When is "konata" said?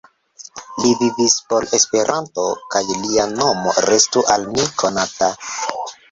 4.85-5.29